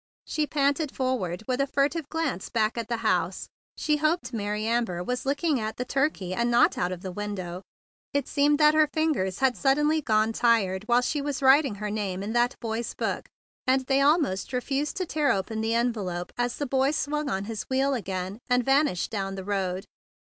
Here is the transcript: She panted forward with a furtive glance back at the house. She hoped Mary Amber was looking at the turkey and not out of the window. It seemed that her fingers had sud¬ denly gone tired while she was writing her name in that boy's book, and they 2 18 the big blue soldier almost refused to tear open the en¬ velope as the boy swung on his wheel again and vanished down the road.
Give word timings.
She 0.25 0.47
panted 0.47 0.91
forward 0.91 1.43
with 1.47 1.61
a 1.61 1.67
furtive 1.67 2.09
glance 2.09 2.49
back 2.49 2.75
at 2.75 2.89
the 2.89 2.97
house. 3.05 3.47
She 3.77 3.97
hoped 3.97 4.33
Mary 4.33 4.65
Amber 4.65 5.03
was 5.03 5.27
looking 5.27 5.59
at 5.59 5.77
the 5.77 5.85
turkey 5.85 6.33
and 6.33 6.49
not 6.49 6.75
out 6.75 6.91
of 6.91 7.03
the 7.03 7.11
window. 7.11 7.61
It 8.11 8.27
seemed 8.27 8.57
that 8.57 8.73
her 8.73 8.87
fingers 8.91 9.41
had 9.41 9.53
sud¬ 9.53 9.75
denly 9.77 10.03
gone 10.03 10.33
tired 10.33 10.85
while 10.87 11.01
she 11.01 11.21
was 11.21 11.43
writing 11.43 11.75
her 11.75 11.91
name 11.91 12.23
in 12.23 12.33
that 12.33 12.59
boy's 12.59 12.95
book, 12.95 13.27
and 13.67 13.81
they 13.81 13.99
2 13.99 13.99
18 13.99 13.99
the 13.99 13.99
big 13.99 13.99
blue 13.99 14.01
soldier 14.01 14.07
almost 14.09 14.53
refused 14.53 14.97
to 14.97 15.05
tear 15.05 15.31
open 15.31 15.61
the 15.61 15.71
en¬ 15.73 15.93
velope 15.93 16.31
as 16.35 16.57
the 16.57 16.65
boy 16.65 16.89
swung 16.89 17.29
on 17.29 17.43
his 17.45 17.61
wheel 17.69 17.93
again 17.93 18.39
and 18.49 18.63
vanished 18.65 19.11
down 19.11 19.35
the 19.35 19.43
road. 19.45 19.85